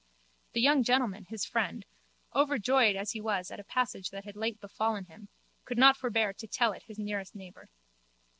[0.53, 1.85] The young gentleman, his friend,
[2.33, 5.29] overjoyed as he was at a passage that had late befallen him,
[5.63, 7.69] could not forbear to tell it his nearest neighbour.